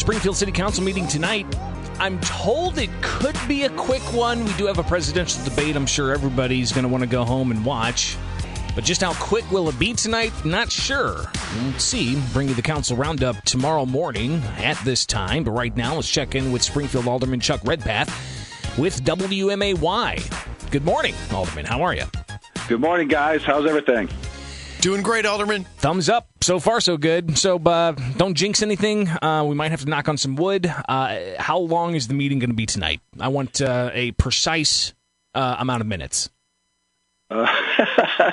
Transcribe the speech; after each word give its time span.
Springfield 0.00 0.34
City 0.34 0.50
Council 0.50 0.82
meeting 0.82 1.06
tonight. 1.06 1.44
I'm 1.98 2.18
told 2.20 2.78
it 2.78 2.88
could 3.02 3.36
be 3.46 3.64
a 3.64 3.68
quick 3.68 4.00
one. 4.14 4.42
We 4.46 4.52
do 4.54 4.64
have 4.64 4.78
a 4.78 4.82
presidential 4.82 5.44
debate. 5.44 5.76
I'm 5.76 5.84
sure 5.84 6.10
everybody's 6.10 6.72
going 6.72 6.84
to 6.84 6.88
want 6.88 7.02
to 7.02 7.06
go 7.06 7.22
home 7.22 7.50
and 7.50 7.62
watch. 7.66 8.16
But 8.74 8.84
just 8.84 9.02
how 9.02 9.12
quick 9.12 9.48
will 9.50 9.68
it 9.68 9.78
be 9.78 9.92
tonight? 9.92 10.32
Not 10.42 10.72
sure. 10.72 11.26
We'll 11.54 11.72
see. 11.74 12.18
Bring 12.32 12.48
you 12.48 12.54
the 12.54 12.62
council 12.62 12.96
roundup 12.96 13.42
tomorrow 13.42 13.84
morning 13.84 14.42
at 14.56 14.78
this 14.86 15.04
time. 15.04 15.44
But 15.44 15.50
right 15.50 15.76
now, 15.76 15.96
let's 15.96 16.10
check 16.10 16.34
in 16.34 16.50
with 16.50 16.62
Springfield 16.62 17.06
Alderman 17.06 17.40
Chuck 17.40 17.60
Redpath 17.64 18.08
with 18.78 19.04
WMAY. 19.04 20.70
Good 20.70 20.84
morning, 20.86 21.14
Alderman. 21.30 21.66
How 21.66 21.82
are 21.82 21.94
you? 21.94 22.04
Good 22.68 22.80
morning, 22.80 23.08
guys. 23.08 23.42
How's 23.44 23.66
everything? 23.66 24.08
Doing 24.80 25.02
great, 25.02 25.26
Alderman. 25.26 25.64
Thumbs 25.76 26.08
up. 26.08 26.28
So 26.40 26.58
far, 26.58 26.80
so 26.80 26.96
good. 26.96 27.36
So, 27.36 27.58
uh, 27.58 27.92
don't 28.16 28.34
jinx 28.34 28.62
anything. 28.62 29.08
Uh, 29.08 29.44
we 29.46 29.54
might 29.54 29.72
have 29.72 29.80
to 29.82 29.86
knock 29.86 30.08
on 30.08 30.16
some 30.16 30.36
wood. 30.36 30.72
Uh, 30.88 31.18
how 31.38 31.58
long 31.58 31.94
is 31.94 32.08
the 32.08 32.14
meeting 32.14 32.38
going 32.38 32.48
to 32.48 32.56
be 32.56 32.64
tonight? 32.64 33.02
I 33.18 33.28
want 33.28 33.60
uh, 33.60 33.90
a 33.92 34.12
precise 34.12 34.94
uh, 35.34 35.56
amount 35.58 35.82
of 35.82 35.86
minutes. 35.86 36.30
Uh, 37.28 37.46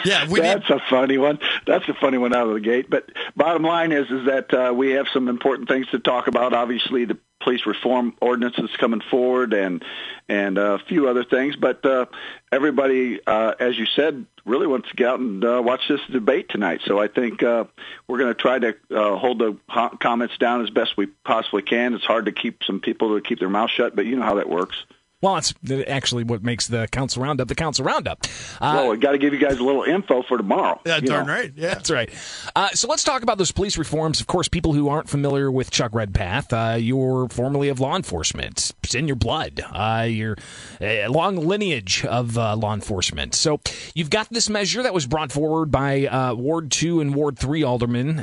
yeah, 0.06 0.26
that's 0.26 0.70
need... 0.70 0.78
a 0.78 0.80
funny 0.90 1.18
one. 1.18 1.40
That's 1.66 1.88
a 1.90 1.94
funny 1.94 2.18
one 2.18 2.34
out 2.34 2.48
of 2.48 2.54
the 2.54 2.62
gate. 2.62 2.90
But 2.90 3.10
bottom 3.36 3.64
line 3.64 3.92
is, 3.92 4.10
is 4.10 4.28
that 4.28 4.74
we 4.74 4.92
have 4.92 5.08
some 5.14 5.28
important 5.28 5.68
things 5.68 5.88
to 5.88 6.00
talk 6.00 6.28
about. 6.28 6.54
Obviously, 6.54 7.04
the 7.04 7.18
police 7.40 7.66
reform 7.66 8.16
ordinances 8.22 8.70
coming 8.78 9.02
forward, 9.02 9.54
and 9.54 9.84
and 10.30 10.58
a 10.58 10.80
few 10.80 11.08
other 11.08 11.24
things. 11.24 11.56
But 11.56 11.86
uh, 11.86 12.06
everybody, 12.52 13.20
uh, 13.26 13.54
as 13.60 13.78
you 13.78 13.86
said, 13.86 14.26
really 14.46 14.68
wants 14.68 14.90
to 14.90 14.96
get 14.96 15.08
out 15.08 15.20
and 15.20 15.44
uh, 15.44 15.62
watch 15.64 15.82
this 15.88 16.02
debate 16.10 16.50
tonight. 16.50 16.82
So 16.86 17.00
I 17.00 17.08
think 17.08 17.44
uh, 17.44 17.66
we're 18.08 18.18
going 18.18 18.34
to 18.34 18.42
try 18.42 18.60
to 18.60 18.76
uh, 18.92 19.18
hold 19.18 19.40
the 19.40 19.58
comments 20.00 20.38
down 20.38 20.64
as 20.64 20.70
best 20.70 20.98
we 20.98 21.08
possibly 21.08 21.62
can. 21.62 21.94
It's 21.94 22.06
hard 22.06 22.26
to 22.26 22.32
keep 22.32 22.64
some 22.64 22.80
people 22.80 23.16
to 23.16 23.22
keep 23.22 23.40
their 23.40 23.50
mouth 23.50 23.70
shut, 23.70 23.96
but 23.96 24.06
you 24.06 24.16
know 24.16 24.24
how 24.24 24.36
that 24.36 24.50
works. 24.50 24.86
Well, 25.20 25.38
it's 25.38 25.52
actually 25.88 26.26
what 26.26 26.44
makes 26.44 26.68
the 26.68 26.88
council 26.92 27.24
roundup 27.24 27.48
the 27.48 27.56
council 27.56 27.84
roundup. 27.84 28.26
Uh, 28.62 28.74
well, 28.76 28.90
we 28.90 28.98
got 28.98 29.14
to 29.14 29.18
give 29.18 29.34
you 29.34 29.40
guys 29.40 29.58
a 29.58 29.64
little 29.64 29.82
info 29.82 30.22
for 30.22 30.38
tomorrow. 30.38 30.80
Yeah, 30.86 31.00
darn 31.00 31.26
know. 31.26 31.34
right. 31.34 31.52
Yeah, 31.56 31.74
that's 31.74 31.90
right. 31.90 32.12
Uh, 32.56 32.70
so 32.70 32.88
let's 32.88 33.04
talk 33.04 33.24
about 33.24 33.40
those 33.40 33.52
police 33.52 33.80
reforms. 33.80 34.22
Of 34.22 34.28
course, 34.28 34.48
people 34.48 34.74
who 34.74 34.90
aren't 34.90 35.10
familiar 35.10 35.50
with 35.50 35.72
Chuck 35.72 35.96
Redpath, 35.96 36.54
uh, 36.54 36.78
you're 36.80 37.30
formerly 37.30 37.70
of 37.70 37.80
law 37.80 37.96
enforcement. 37.96 38.74
It's 38.84 38.94
in 38.94 39.08
your 39.08 39.16
blood. 39.16 39.60
Uh, 39.74 40.06
you're 40.08 40.38
a 40.80 41.08
long 41.08 41.36
lineage 41.36 42.06
of 42.06 42.38
uh, 42.38 42.56
law 42.56 42.76
enforcement. 42.76 43.34
So 43.34 43.60
you've 43.96 44.12
got 44.12 44.30
this 44.30 44.50
measure 44.50 44.84
that 44.84 44.94
was 44.94 45.08
brought 45.08 45.32
forward 45.32 45.72
by 45.72 46.06
uh, 46.06 46.36
Ward 46.36 46.70
Two 46.70 47.02
and 47.02 47.16
Ward 47.16 47.40
Three 47.40 47.64
aldermen 47.64 48.18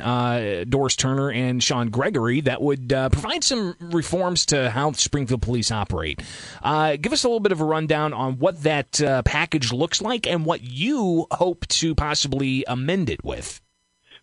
Doris 0.69 0.95
Turner 0.95 1.29
and 1.29 1.61
Sean 1.61 1.89
Gregory 1.89 2.39
that 2.41 2.61
would 2.61 2.87
provide 2.87 3.43
some 3.43 3.75
reforms 3.81 4.45
to 4.47 4.69
how 4.69 4.93
Springfield 4.93 5.41
police 5.41 5.71
operate. 5.71 6.21
Uh, 6.63 6.84
give 6.95 7.13
us 7.13 7.23
a 7.23 7.27
little 7.27 7.39
bit 7.39 7.51
of 7.51 7.61
a 7.61 7.65
rundown 7.65 8.13
on 8.13 8.39
what 8.39 8.63
that 8.63 9.01
uh, 9.01 9.21
package 9.23 9.71
looks 9.71 10.01
like 10.01 10.27
and 10.27 10.45
what 10.45 10.61
you 10.61 11.27
hope 11.31 11.67
to 11.67 11.95
possibly 11.95 12.63
amend 12.67 13.09
it 13.09 13.23
with. 13.23 13.61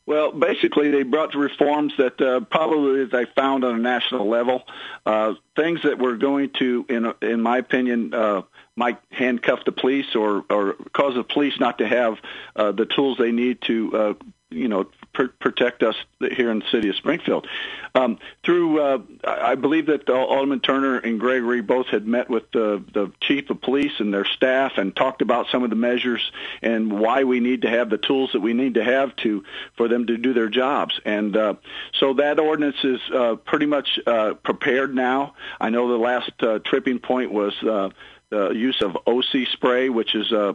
Well, 0.05 0.33
basically, 0.33 0.91
they 0.91 1.05
brought 1.05 1.35
reforms 1.35 1.93
that 1.97 2.21
uh, 2.21 2.41
probably 2.41 3.05
they 3.05 3.25
found 3.37 3.65
on 3.65 3.77
a 3.77 3.79
national 3.79 4.29
level, 4.29 4.65
uh, 5.07 5.35
things 5.55 5.83
that 5.83 5.99
were 5.99 6.17
going 6.17 6.51
to, 6.59 6.85
in 6.89 7.13
in 7.23 7.41
my 7.41 7.59
opinion, 7.59 8.13
uh, 8.13 8.43
might 8.75 8.99
handcuff 9.11 9.65
the 9.65 9.71
police 9.71 10.17
or 10.17 10.45
or 10.51 10.75
cause 10.93 11.15
the 11.15 11.23
police 11.23 11.61
not 11.61 11.79
to 11.79 11.87
have 11.87 12.19
uh, 12.57 12.73
the 12.73 12.87
tools 12.87 13.17
they 13.17 13.31
need 13.31 13.61
to, 13.63 13.97
uh, 13.97 14.15
you 14.53 14.69
know, 14.69 14.87
pr- 15.13 15.35
protect 15.41 15.83
us 15.83 15.97
here 16.21 16.51
in 16.51 16.61
the 16.61 16.67
city 16.71 16.89
of 16.89 16.97
Springfield. 16.97 17.47
Um, 17.95 18.19
through, 18.45 18.81
uh, 18.81 18.99
I 19.25 19.55
believe 19.55 19.87
that 19.87 20.09
Alderman 20.09 20.61
Turner 20.61 20.99
and 20.99 21.21
Gregory 21.21 21.61
both 21.61 21.89
had 21.89 22.07
met 22.07 22.31
with 22.31 22.51
the, 22.53 22.83
the 22.93 23.13
chief 23.21 23.51
of 23.51 23.61
police 23.61 23.93
and 23.99 24.13
their 24.13 24.25
staff 24.25 24.73
and 24.77 24.95
talked 24.95 25.23
about 25.23 25.47
some 25.51 25.63
of 25.63 25.71
the 25.71 25.77
measures 25.77 26.33
and 26.63 26.93
why 26.99 27.25
we 27.25 27.41
need 27.41 27.63
to 27.63 27.71
have 27.71 27.91
the 27.91 27.99
tools 27.99 28.31
that 28.33 28.41
we 28.41 28.53
need 28.53 28.75
to 28.75 28.85
have 28.85 29.15
to 29.17 29.45
for 29.77 29.89
them 29.89 30.07
to 30.07 30.17
do 30.17 30.33
their 30.33 30.49
jobs. 30.49 30.99
And 31.05 31.37
uh, 31.37 31.55
so 31.99 32.15
that 32.15 32.39
ordinance 32.39 32.83
is 32.83 33.01
uh, 33.15 33.37
pretty 33.37 33.67
much 33.67 33.99
uh, 34.07 34.35
prepared 34.35 34.95
now. 34.95 35.35
I 35.61 35.71
know 35.71 35.89
the 35.89 35.99
last 35.99 36.33
uh, 36.41 36.59
tripping 36.65 36.99
point 36.99 37.33
was 37.33 37.55
uh, 37.63 37.91
the 38.31 38.51
use 38.51 38.81
of 38.81 38.97
OC 39.07 39.49
spray, 39.53 39.91
which 39.91 40.15
is 40.15 40.33
uh, 40.33 40.55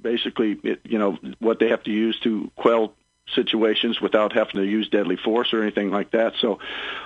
basically 0.00 0.58
you 0.84 0.98
know 0.98 1.16
what 1.38 1.60
they 1.60 1.68
have 1.68 1.84
to 1.84 1.92
use 1.92 2.18
to 2.20 2.50
quell 2.56 2.94
situations 3.34 4.00
without 4.00 4.32
having 4.32 4.60
to 4.60 4.64
use 4.64 4.88
deadly 4.88 5.16
force 5.16 5.52
or 5.52 5.62
anything 5.62 5.90
like 5.90 6.12
that. 6.12 6.34
So 6.40 6.58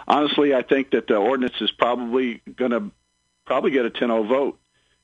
honestly, 0.06 0.54
I 0.54 0.62
think 0.62 0.90
that 0.90 1.06
the 1.06 1.16
ordinance 1.16 1.60
is 1.60 1.70
probably 1.70 2.42
going 2.56 2.72
to 2.72 2.90
probably 3.46 3.70
get 3.70 3.86
a 3.86 3.90
10-0 3.90 4.28
vote 4.28 4.58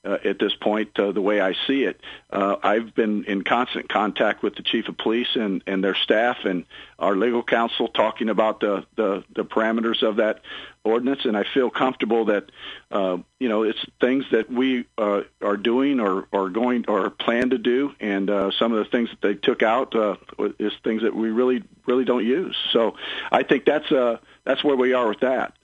uh, 0.07 0.19
at 0.25 0.39
this 0.39 0.55
point, 0.55 0.97
uh, 0.99 1.11
the 1.11 1.21
way 1.21 1.41
I 1.41 1.55
see 1.67 1.83
it. 1.83 2.01
Uh, 2.31 2.57
I've 2.63 2.95
been 2.95 3.25
in 3.25 3.43
constant 3.43 3.89
contact 3.89 4.43
with 4.43 4.55
the 4.55 4.63
chief 4.63 4.89
of 4.89 4.97
police 4.97 5.35
and, 5.35 5.63
and 5.67 5.83
their 5.83 5.97
staff 5.97 6.45
and 6.45 6.65
our 6.99 7.17
legal 7.17 7.43
counsel 7.43 7.89
talking 7.89 8.29
about 8.29 8.61
the, 8.61 8.87
the, 8.95 9.25
the 9.35 9.45
parameters 9.45 10.03
of 10.03 10.17
that 10.17 10.43
ordinance, 10.87 11.25
and 11.25 11.37
I 11.37 11.45
feel 11.45 11.71
comfortable 11.71 12.27
that 12.27 12.51
uh, 12.91 13.19
you 13.39 13.49
know 13.49 13.63
it's 13.63 13.85
things 14.01 14.25
that 14.31 14.51
we 14.51 14.87
uh, 14.97 15.23
are 15.43 15.57
doing 15.57 16.01
or, 16.01 16.27
or 16.33 16.49
going 16.49 16.85
or 16.89 17.11
plan 17.11 17.51
to 17.51 17.59
do, 17.59 17.95
and 18.01 18.31
uh, 18.31 18.51
some 18.53 18.73
of 18.73 18.79
the 18.79 18.85
things 18.85 19.11
that 19.11 19.21
they 19.21 19.35
took 19.35 19.63
out 19.63 19.95
uh, 19.95 20.17
is 20.59 20.73
things 20.85 21.03
that 21.03 21.15
we 21.15 21.31
really 21.31 21.63
really 21.87 22.05
don't 22.05 22.25
use. 22.25 22.57
So 22.73 22.97
I 23.31 23.43
think 23.43 23.65
that's 23.65 23.91
uh, 23.91 24.19
that's 24.45 24.63
where 24.65 24.77
we 24.77 24.93
are 24.93 25.09
with 25.09 25.21
that. 25.21 25.55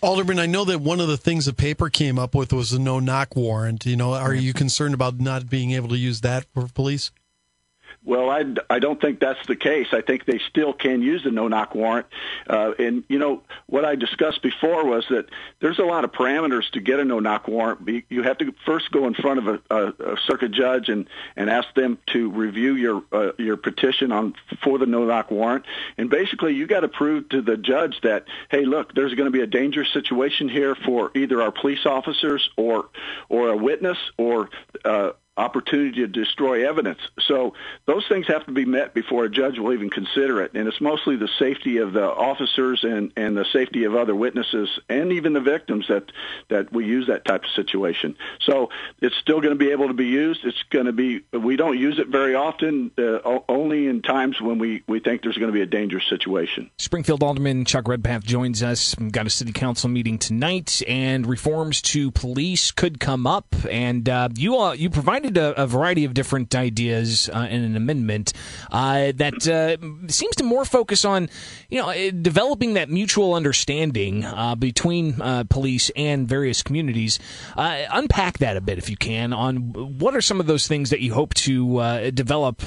Alderman, 0.00 0.38
I 0.38 0.46
know 0.46 0.64
that 0.64 0.80
one 0.80 1.00
of 1.00 1.08
the 1.08 1.16
things 1.16 1.46
the 1.46 1.52
paper 1.52 1.90
came 1.90 2.18
up 2.18 2.34
with 2.34 2.52
was 2.52 2.72
a 2.72 2.78
no 2.78 3.00
knock 3.00 3.34
warrant. 3.34 3.84
You 3.84 3.96
know, 3.96 4.14
are 4.14 4.34
you 4.34 4.52
concerned 4.52 4.94
about 4.94 5.18
not 5.18 5.50
being 5.50 5.72
able 5.72 5.88
to 5.88 5.98
use 5.98 6.20
that 6.20 6.46
for 6.54 6.68
police? 6.68 7.10
Well, 8.04 8.30
I, 8.30 8.44
I 8.70 8.78
don't 8.78 8.98
think 8.98 9.20
that's 9.20 9.44
the 9.46 9.56
case. 9.56 9.88
I 9.92 10.00
think 10.00 10.24
they 10.24 10.40
still 10.48 10.72
can 10.72 11.02
use 11.02 11.24
the 11.24 11.30
no-knock 11.30 11.74
warrant. 11.74 12.06
Uh, 12.48 12.72
and, 12.78 13.04
you 13.08 13.18
know, 13.18 13.42
what 13.66 13.84
I 13.84 13.96
discussed 13.96 14.40
before 14.40 14.86
was 14.86 15.04
that 15.10 15.26
there's 15.60 15.78
a 15.78 15.84
lot 15.84 16.04
of 16.04 16.12
parameters 16.12 16.70
to 16.70 16.80
get 16.80 17.00
a 17.00 17.04
no-knock 17.04 17.48
warrant. 17.48 18.04
You 18.08 18.22
have 18.22 18.38
to 18.38 18.54
first 18.64 18.90
go 18.92 19.06
in 19.06 19.14
front 19.14 19.40
of 19.40 19.48
a, 19.48 19.74
a, 19.74 20.12
a 20.12 20.16
circuit 20.26 20.52
judge 20.52 20.88
and, 20.88 21.06
and 21.36 21.50
ask 21.50 21.74
them 21.74 21.98
to 22.12 22.30
review 22.30 22.76
your 22.76 23.02
uh, 23.12 23.32
your 23.36 23.56
petition 23.58 24.10
on 24.10 24.34
for 24.62 24.78
the 24.78 24.86
no-knock 24.86 25.30
warrant. 25.30 25.66
And 25.98 26.08
basically, 26.08 26.54
you 26.54 26.66
got 26.66 26.80
to 26.80 26.88
prove 26.88 27.28
to 27.30 27.42
the 27.42 27.58
judge 27.58 28.00
that, 28.02 28.24
hey, 28.50 28.64
look, 28.64 28.94
there's 28.94 29.14
going 29.14 29.26
to 29.26 29.36
be 29.36 29.42
a 29.42 29.46
dangerous 29.46 29.92
situation 29.92 30.48
here 30.48 30.74
for 30.74 31.10
either 31.14 31.42
our 31.42 31.52
police 31.52 31.84
officers 31.84 32.48
or 32.56 32.88
or 33.28 33.48
a 33.48 33.56
witness 33.56 33.98
or 34.16 34.48
uh, 34.84 35.10
opportunity 35.38 36.00
to 36.00 36.06
destroy 36.06 36.68
evidence. 36.68 37.00
So 37.20 37.54
those 37.86 38.06
things 38.08 38.26
have 38.26 38.44
to 38.46 38.52
be 38.52 38.64
met 38.64 38.94
before 38.94 39.24
a 39.24 39.30
judge 39.30 39.58
will 39.58 39.72
even 39.72 39.90
consider 39.90 40.42
it. 40.42 40.52
And 40.54 40.66
it's 40.68 40.80
mostly 40.80 41.16
the 41.16 41.28
safety 41.38 41.78
of 41.78 41.92
the 41.92 42.04
officers 42.04 42.84
and, 42.84 43.12
and 43.16 43.36
the 43.36 43.44
safety 43.44 43.84
of 43.84 43.94
other 43.94 44.14
witnesses 44.14 44.68
and 44.88 45.12
even 45.12 45.32
the 45.32 45.40
victims 45.40 45.86
that, 45.88 46.10
that 46.48 46.72
we 46.72 46.84
use 46.84 47.06
that 47.06 47.24
type 47.24 47.44
of 47.44 47.50
situation. 47.50 48.16
So 48.40 48.70
it's 49.00 49.16
still 49.16 49.40
going 49.40 49.56
to 49.56 49.64
be 49.64 49.70
able 49.70 49.88
to 49.88 49.94
be 49.94 50.06
used. 50.06 50.44
It's 50.44 50.62
going 50.70 50.86
to 50.86 50.92
be, 50.92 51.20
we 51.32 51.56
don't 51.56 51.78
use 51.78 51.98
it 51.98 52.08
very 52.08 52.34
often, 52.34 52.90
uh, 52.98 53.38
only 53.48 53.86
in 53.86 54.02
times 54.02 54.40
when 54.40 54.58
we, 54.58 54.82
we 54.86 55.00
think 55.00 55.22
there's 55.22 55.38
going 55.38 55.52
to 55.52 55.56
be 55.56 55.62
a 55.62 55.66
dangerous 55.66 56.04
situation. 56.08 56.70
Springfield 56.78 57.22
Alderman 57.22 57.64
Chuck 57.64 57.86
Redpath 57.86 58.24
joins 58.24 58.62
us. 58.62 58.96
We've 58.98 59.12
got 59.12 59.26
a 59.26 59.30
city 59.30 59.52
council 59.52 59.88
meeting 59.88 60.18
tonight 60.18 60.82
and 60.88 61.26
reforms 61.26 61.80
to 61.82 62.10
police 62.10 62.72
could 62.72 62.98
come 62.98 63.26
up. 63.26 63.46
And 63.70 64.08
uh, 64.08 64.30
you, 64.34 64.56
all, 64.56 64.74
you 64.74 64.90
provided 64.90 65.27
a, 65.36 65.62
a 65.62 65.66
variety 65.66 66.04
of 66.04 66.14
different 66.14 66.54
ideas 66.54 67.28
uh, 67.32 67.46
in 67.50 67.62
an 67.62 67.76
amendment 67.76 68.32
uh, 68.70 69.12
that 69.16 69.46
uh, 69.48 69.76
seems 70.08 70.36
to 70.36 70.44
more 70.44 70.64
focus 70.64 71.04
on, 71.04 71.28
you 71.68 71.80
know, 71.80 71.90
uh, 71.90 72.10
developing 72.10 72.74
that 72.74 72.88
mutual 72.88 73.34
understanding 73.34 74.24
uh, 74.24 74.54
between 74.54 75.14
police 75.48 75.90
and 75.96 76.28
various 76.28 76.62
communities. 76.62 77.18
unpack 77.56 78.38
that 78.38 78.56
a 78.56 78.60
bit, 78.60 78.78
if 78.78 78.88
you 78.88 78.96
can, 78.96 79.32
on 79.32 79.98
what 79.98 80.14
are 80.14 80.20
some 80.20 80.40
of 80.40 80.46
those 80.46 80.66
things 80.66 80.90
that 80.90 81.00
you 81.00 81.12
hope 81.12 81.34
to 81.34 82.10
develop 82.12 82.62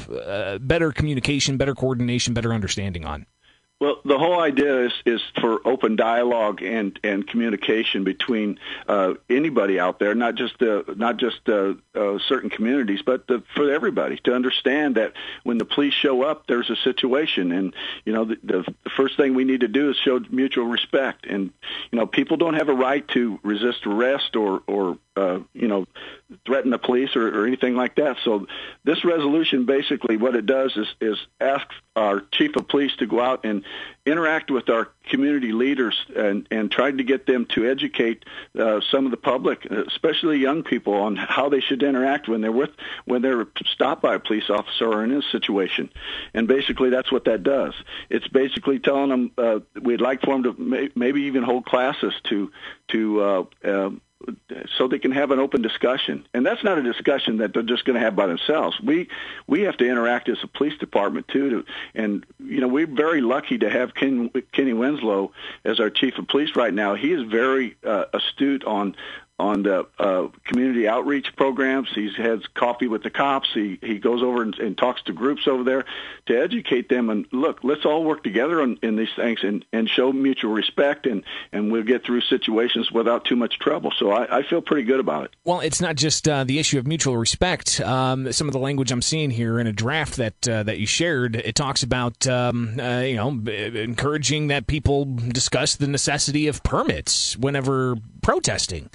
better 0.62 0.92
communication, 0.92 1.58
better 1.58 1.76
coordination, 1.76 2.34
better 2.34 2.54
understanding 2.54 3.06
on. 3.06 3.26
Well, 3.82 4.00
the 4.06 4.20
whole 4.20 4.40
idea 4.40 4.86
is, 4.86 4.94
is 5.08 5.22
for 5.40 5.60
open 5.68 5.96
dialogue 5.96 6.62
and, 6.62 7.00
and 7.04 7.26
communication 7.26 8.04
between 8.04 8.60
uh, 8.88 9.16
anybody 9.28 9.80
out 9.80 9.98
there, 9.98 10.14
not 10.14 10.36
just 10.36 10.60
the, 10.60 10.94
not 10.96 11.18
just 11.18 11.50
uh, 11.50 11.74
uh, 11.96 12.20
certain 12.20 12.52
communities, 12.52 13.02
but 13.04 13.26
the, 13.26 13.42
for 13.56 13.74
everybody 13.74 14.18
to 14.26 14.36
understand 14.36 14.98
that 14.98 15.14
when 15.42 15.58
the 15.58 15.66
police 15.66 15.96
show 15.96 16.22
up, 16.22 16.46
there's 16.46 16.70
a 16.70 16.76
situation, 16.76 17.52
and 17.52 17.74
you 18.06 18.14
know 18.14 18.26
the, 18.26 18.38
the, 18.44 18.74
the 18.84 18.90
first 18.92 19.18
thing 19.18 19.34
we 19.34 19.46
need 19.46 19.62
to 19.62 19.68
do 19.68 19.90
is 19.90 19.98
show 19.98 20.20
mutual 20.30 20.68
respect, 20.68 21.26
and 21.26 21.50
you 21.92 21.98
know 21.98 22.06
people 22.06 22.38
don't 22.38 22.54
have 22.54 22.70
a 22.70 22.76
right 22.76 23.08
to 23.08 23.40
resist 23.42 23.88
arrest 23.88 24.36
or 24.36 24.62
or 24.68 25.00
uh, 25.16 25.40
you 25.54 25.68
know 25.68 25.88
threaten 26.46 26.72
the 26.72 26.78
police 26.78 27.16
or, 27.16 27.42
or 27.42 27.48
anything 27.48 27.76
like 27.76 27.96
that. 27.96 28.18
So 28.24 28.48
this 28.84 29.04
resolution 29.04 29.66
basically 29.66 30.18
what 30.18 30.36
it 30.36 30.46
does 30.46 30.76
is 30.76 30.88
is 31.00 31.18
ask 31.40 31.68
our 31.96 32.22
chief 32.32 32.56
of 32.56 32.68
police 32.68 32.96
to 32.98 33.06
go 33.06 33.20
out 33.20 33.46
and 33.46 33.64
interact 34.06 34.50
with 34.50 34.70
our 34.70 34.90
community 35.10 35.52
leaders 35.52 36.06
and 36.16 36.48
and 36.50 36.72
try 36.72 36.92
to 36.92 37.04
get 37.04 37.26
them 37.26 37.46
to 37.48 37.70
educate 37.70 38.24
uh, 38.58 38.80
some 38.92 39.06
of 39.06 39.12
the 39.12 39.18
public, 39.18 39.66
especially 39.66 40.38
young 40.38 40.64
people, 40.64 40.94
on 40.94 41.16
how 41.16 41.50
they 41.50 41.60
should 41.60 41.84
interact 41.84 42.28
when 42.28 42.42
they're 42.42 42.52
with 42.52 42.72
when 43.06 43.22
they're 43.22 43.48
stopped 43.66 44.02
by 44.02 44.16
a 44.16 44.20
police 44.20 44.50
officer 44.50 44.86
or 44.86 45.04
in 45.04 45.12
a 45.12 45.22
situation. 45.32 45.90
And 46.34 46.48
basically, 46.48 46.90
that's 46.90 47.12
what 47.12 47.26
that 47.26 47.44
does. 47.44 47.74
It's 48.10 48.28
basically 48.28 48.80
telling 48.80 49.10
them 49.10 49.32
uh, 49.38 49.60
we'd 49.82 50.02
like 50.02 50.22
for 50.22 50.34
them 50.34 50.44
to 50.44 50.62
may, 50.62 50.90
maybe 50.96 51.24
even 51.24 51.44
hold 51.44 51.66
classes 51.66 52.14
to 52.30 52.52
to 52.90 53.22
uh, 53.22 53.44
uh, 53.64 53.90
so 54.78 54.88
they 54.88 55.00
can 55.00 55.12
have 55.12 55.32
an 55.32 55.40
open 55.40 55.62
discussion. 55.62 56.26
And 56.34 56.46
that's 56.46 56.64
not 56.64 56.78
a 56.78 56.84
discussion 56.84 57.38
that 57.38 57.54
they're 57.54 57.64
just 57.64 57.86
going 57.86 57.96
to 57.96 58.00
have 58.00 58.16
by 58.16 58.28
themselves. 58.28 58.80
We 58.82 59.08
we 59.48 59.62
have 59.62 59.78
to 59.78 59.88
interact 59.88 60.30
as 60.30 60.38
a 60.44 60.48
police 60.48 60.78
department 60.78 61.28
too. 61.28 61.50
To, 61.50 61.66
and 61.96 62.26
you 62.40 62.60
know 62.60 62.68
we're 62.68 62.88
very 62.88 63.22
lucky 63.22 63.58
to 63.60 63.70
have 63.70 63.94
Ken, 63.94 64.30
Kenny 64.52 64.74
Winslow 64.74 65.32
as 65.66 65.80
our 65.80 65.90
chief 65.90 66.18
of 66.18 66.28
police 66.28 66.56
right 66.56 66.74
now. 66.74 66.96
He 66.96 67.12
is 67.12 67.24
very 67.24 67.76
uh, 67.86 68.06
astute 68.14 68.64
on 68.66 68.96
on 69.42 69.64
the 69.64 69.88
uh, 69.98 70.28
community 70.46 70.88
outreach 70.88 71.36
programs. 71.36 71.90
He 71.94 72.14
has 72.18 72.46
coffee 72.54 72.88
with 72.88 73.02
the 73.02 73.10
cops. 73.10 73.50
He 73.52 73.80
he 73.82 73.98
goes 73.98 74.22
over 74.22 74.44
and, 74.44 74.58
and 74.60 74.78
talks 74.78 75.02
to 75.04 75.14
groups 75.14 75.48
over 75.48 75.64
there 75.64 75.86
to 76.28 76.40
educate 76.40 76.90
them. 76.90 77.10
And 77.10 77.26
look, 77.32 77.64
let's 77.64 77.84
all 77.84 78.04
work 78.04 78.24
together 78.24 78.62
on, 78.62 78.78
in 78.84 78.96
these 78.98 79.14
things 79.16 79.40
and, 79.44 79.66
and 79.74 79.90
show 79.90 80.14
mutual 80.14 80.52
respect, 80.52 81.08
and, 81.08 81.24
and 81.52 81.72
we'll 81.72 81.84
get 81.84 82.06
through 82.06 82.22
situations 82.22 82.92
without 82.92 83.26
too 83.26 83.36
much 83.36 83.58
trouble. 83.58 83.92
So 83.98 84.12
I, 84.12 84.40
I 84.40 84.44
feel 84.44 84.62
pretty 84.62 84.84
good 84.84 85.00
about 85.00 85.26
it. 85.26 85.32
Well, 85.44 85.62
it's 85.62 85.82
not 85.82 85.96
just 85.96 86.28
uh, 86.28 86.44
the 86.44 86.60
issue 86.60 86.78
of 86.78 86.86
mutual 86.86 87.18
respect. 87.18 87.82
Um, 87.82 88.32
some 88.32 88.48
of 88.48 88.54
the 88.54 88.60
language 88.60 88.92
I'm 88.92 89.02
seeing 89.02 89.32
here 89.32 89.60
in 89.60 89.66
a 89.66 89.74
draft 89.74 90.18
that 90.18 90.48
uh, 90.48 90.62
that 90.64 90.78
you 90.78 90.86
shared, 90.86 91.36
it 91.36 91.56
talks 91.56 91.82
about 91.82 92.28
um, 92.28 92.80
uh, 92.80 93.00
you 93.00 93.16
know 93.16 93.30
encouraging 93.30 94.48
that 94.48 94.68
people 94.68 95.06
discuss 95.06 95.76
the 95.76 95.88
necessity 95.88 96.48
of 96.48 96.62
permits 96.62 97.36
whenever 97.38 97.96
protesting 98.22 98.92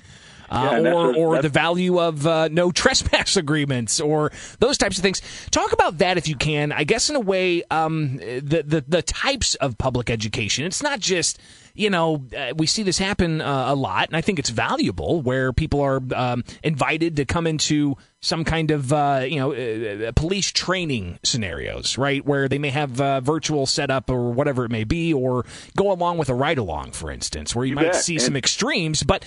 uh, 0.48 0.80
yeah, 0.82 0.92
or 0.92 1.14
or 1.14 1.42
the 1.42 1.48
value 1.48 2.00
of 2.00 2.26
uh, 2.26 2.48
no 2.48 2.70
trespass 2.72 3.36
agreements 3.36 4.00
or 4.00 4.32
those 4.58 4.78
types 4.78 4.96
of 4.98 5.02
things. 5.02 5.22
Talk 5.50 5.72
about 5.72 5.98
that 5.98 6.18
if 6.18 6.28
you 6.28 6.36
can. 6.36 6.72
I 6.72 6.84
guess 6.84 7.10
in 7.10 7.16
a 7.16 7.20
way, 7.20 7.62
um, 7.70 8.16
the, 8.16 8.64
the 8.66 8.84
the 8.86 9.02
types 9.02 9.54
of 9.56 9.78
public 9.78 10.10
education. 10.10 10.64
It's 10.64 10.82
not 10.82 11.00
just 11.00 11.38
you 11.76 11.90
know, 11.90 12.24
uh, 12.36 12.54
we 12.56 12.66
see 12.66 12.82
this 12.82 12.98
happen 12.98 13.40
uh, 13.40 13.64
a 13.68 13.74
lot, 13.74 14.08
and 14.08 14.16
I 14.16 14.22
think 14.22 14.38
it's 14.38 14.50
valuable 14.50 15.20
where 15.20 15.52
people 15.52 15.82
are 15.82 16.00
um, 16.14 16.42
invited 16.62 17.16
to 17.16 17.24
come 17.24 17.46
into 17.46 17.96
some 18.20 18.44
kind 18.44 18.70
of 18.70 18.92
uh, 18.92 19.24
you 19.28 19.36
know 19.36 19.52
uh, 19.52 20.08
uh, 20.08 20.12
police 20.16 20.50
training 20.50 21.18
scenarios, 21.22 21.98
right? 21.98 22.24
Where 22.24 22.48
they 22.48 22.58
may 22.58 22.70
have 22.70 23.00
uh, 23.00 23.20
virtual 23.20 23.66
setup 23.66 24.10
or 24.10 24.32
whatever 24.32 24.64
it 24.64 24.70
may 24.70 24.84
be, 24.84 25.12
or 25.12 25.44
go 25.76 25.92
along 25.92 26.18
with 26.18 26.30
a 26.30 26.34
ride 26.34 26.58
along, 26.58 26.92
for 26.92 27.10
instance, 27.10 27.54
where 27.54 27.64
you, 27.64 27.70
you 27.70 27.76
might 27.76 27.92
bet. 27.92 27.96
see 27.96 28.14
and- 28.14 28.22
some 28.22 28.36
extremes. 28.36 29.02
But 29.02 29.24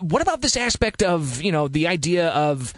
what 0.00 0.22
about 0.22 0.40
this 0.40 0.56
aspect 0.56 1.02
of 1.02 1.42
you 1.42 1.52
know 1.52 1.68
the 1.68 1.86
idea 1.86 2.28
of 2.30 2.74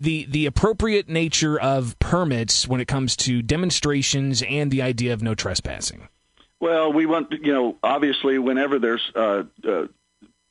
the 0.00 0.26
the 0.28 0.46
appropriate 0.46 1.08
nature 1.08 1.58
of 1.58 1.98
permits 1.98 2.66
when 2.66 2.80
it 2.80 2.86
comes 2.86 3.16
to 3.16 3.42
demonstrations 3.42 4.42
and 4.42 4.70
the 4.70 4.82
idea 4.82 5.12
of 5.12 5.22
no 5.22 5.34
trespassing? 5.34 6.08
Well, 6.60 6.92
we 6.92 7.06
want 7.06 7.32
you 7.32 7.52
know 7.52 7.76
obviously 7.82 8.38
whenever 8.38 8.78
there's 8.78 9.10
uh, 9.14 9.44
uh, 9.66 9.86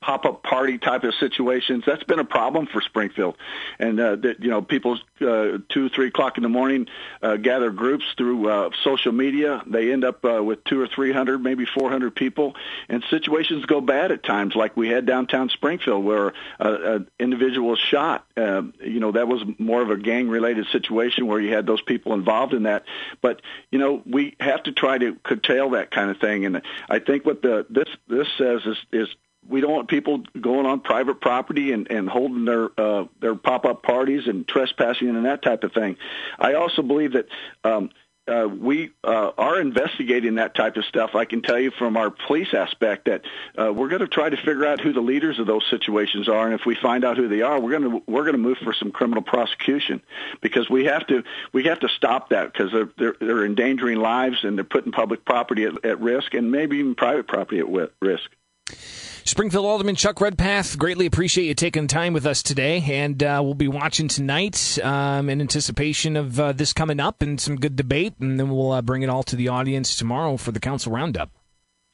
pop-up 0.05 0.43
party 0.43 0.77
type 0.77 1.03
of 1.03 1.15
situations. 1.15 1.83
That's 1.83 2.03
been 2.03 2.19
a 2.19 2.25
problem 2.25 2.67
for 2.67 2.79
Springfield, 2.79 3.35
and 3.79 3.99
uh, 3.99 4.15
that 4.17 4.39
you 4.39 4.51
know 4.51 4.61
people 4.61 4.99
uh, 5.19 5.57
two 5.67 5.89
three 5.89 6.09
o'clock 6.09 6.37
in 6.37 6.43
the 6.43 6.49
morning 6.49 6.85
uh, 7.23 7.37
gather 7.37 7.71
groups 7.71 8.05
through 8.15 8.47
uh, 8.47 8.69
social 8.83 9.11
media. 9.11 9.63
They 9.65 9.91
end 9.91 10.05
up 10.05 10.23
uh, 10.23 10.43
with 10.43 10.63
two 10.63 10.79
or 10.79 10.87
three 10.87 11.11
hundred, 11.11 11.39
maybe 11.41 11.65
four 11.65 11.89
hundred 11.89 12.15
people, 12.15 12.55
and 12.87 13.03
situations 13.09 13.65
go 13.65 13.81
bad 13.81 14.11
at 14.11 14.21
times, 14.21 14.55
like 14.55 14.77
we 14.77 14.89
had 14.89 15.07
downtown 15.07 15.49
Springfield 15.49 16.05
where 16.05 16.33
an 16.59 17.09
individual 17.19 17.69
was 17.69 17.79
shot. 17.79 18.27
Uh, 18.37 18.61
you 18.81 18.99
know 18.99 19.11
that 19.11 19.27
was 19.27 19.43
more 19.57 19.81
of 19.81 19.89
a 19.89 19.97
gang-related 19.97 20.67
situation 20.71 21.25
where 21.25 21.39
you 21.39 21.51
had 21.51 21.65
those 21.65 21.81
people 21.81 22.13
involved 22.13 22.53
in 22.53 22.63
that. 22.63 22.83
But 23.21 23.41
you 23.71 23.79
know 23.79 24.03
we 24.05 24.35
have 24.39 24.61
to 24.63 24.71
try 24.71 24.99
to 24.99 25.15
curtail 25.15 25.71
that 25.71 25.89
kind 25.89 26.11
of 26.11 26.19
thing, 26.19 26.45
and 26.45 26.61
I 26.87 26.99
think 26.99 27.25
what 27.25 27.41
the 27.41 27.65
this 27.71 27.89
this 28.07 28.27
says 28.37 28.61
is 28.67 28.77
is 28.91 29.07
we 29.47 29.61
don't 29.61 29.71
want 29.71 29.87
people 29.87 30.23
going 30.39 30.65
on 30.65 30.79
private 30.79 31.21
property 31.21 31.71
and, 31.71 31.89
and 31.91 32.09
holding 32.09 32.45
their 32.45 32.69
uh, 32.77 33.05
their 33.19 33.35
pop 33.35 33.65
up 33.65 33.83
parties 33.83 34.27
and 34.27 34.47
trespassing 34.47 35.09
and 35.09 35.25
that 35.25 35.41
type 35.41 35.63
of 35.63 35.73
thing. 35.73 35.97
I 36.39 36.53
also 36.53 36.81
believe 36.81 37.13
that 37.13 37.27
um, 37.63 37.89
uh, 38.27 38.47
we 38.47 38.91
uh, 39.03 39.31
are 39.37 39.61
investigating 39.61 40.35
that 40.35 40.55
type 40.55 40.77
of 40.77 40.85
stuff. 40.85 41.13
I 41.13 41.25
can 41.25 41.43
tell 41.43 41.59
you 41.59 41.69
from 41.69 41.95
our 41.95 42.09
police 42.09 42.53
aspect 42.53 43.05
that 43.05 43.21
uh, 43.59 43.71
we're 43.71 43.87
going 43.87 44.01
to 44.01 44.07
try 44.07 44.29
to 44.29 44.37
figure 44.37 44.65
out 44.65 44.81
who 44.81 44.93
the 44.93 45.01
leaders 45.01 45.37
of 45.37 45.45
those 45.45 45.63
situations 45.69 46.27
are, 46.27 46.45
and 46.45 46.59
if 46.59 46.65
we 46.65 46.75
find 46.75 47.05
out 47.05 47.17
who 47.17 47.27
they 47.27 47.43
are, 47.43 47.59
we're 47.59 47.77
going 47.77 47.91
to 47.91 48.03
we're 48.07 48.23
going 48.23 48.33
to 48.33 48.39
move 48.39 48.57
for 48.63 48.73
some 48.73 48.91
criminal 48.91 49.21
prosecution 49.21 50.01
because 50.41 50.67
we 50.69 50.85
have 50.85 51.05
to 51.07 51.23
we 51.53 51.65
have 51.65 51.79
to 51.81 51.89
stop 51.89 52.29
that 52.29 52.51
because 52.51 52.71
they're, 52.71 52.89
they're 52.97 53.15
they're 53.19 53.45
endangering 53.45 53.99
lives 53.99 54.43
and 54.43 54.57
they're 54.57 54.63
putting 54.65 54.91
public 54.91 55.23
property 55.23 55.65
at, 55.65 55.85
at 55.85 56.01
risk 56.01 56.33
and 56.33 56.51
maybe 56.51 56.77
even 56.77 56.95
private 56.95 57.27
property 57.27 57.59
at 57.59 57.67
risk. 58.01 58.31
Springfield 58.67 59.65
Alderman 59.65 59.95
Chuck 59.95 60.21
Redpath, 60.21 60.77
greatly 60.77 61.05
appreciate 61.05 61.45
you 61.45 61.55
taking 61.55 61.87
time 61.87 62.13
with 62.13 62.25
us 62.25 62.43
today, 62.43 62.83
and 62.87 63.21
uh, 63.23 63.41
we'll 63.43 63.53
be 63.55 63.67
watching 63.67 64.07
tonight 64.07 64.77
um, 64.83 65.29
in 65.29 65.41
anticipation 65.41 66.15
of 66.15 66.39
uh, 66.39 66.51
this 66.51 66.73
coming 66.73 66.99
up 66.99 67.21
and 67.21 67.39
some 67.41 67.55
good 67.55 67.75
debate, 67.75 68.13
and 68.19 68.39
then 68.39 68.49
we'll 68.49 68.71
uh, 68.71 68.81
bring 68.81 69.01
it 69.01 69.09
all 69.09 69.23
to 69.23 69.35
the 69.35 69.47
audience 69.47 69.95
tomorrow 69.95 70.37
for 70.37 70.51
the 70.51 70.59
council 70.59 70.91
roundup. 70.91 71.31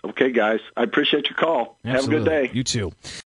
Okay, 0.03 0.31
guys, 0.31 0.59
I 0.75 0.83
appreciate 0.83 1.29
your 1.29 1.37
call. 1.37 1.77
Absolutely. 1.85 1.91
Have 1.91 2.03
a 2.05 2.07
good 2.09 2.47
day. 2.49 2.51
You 2.53 2.63
too. 2.63 2.91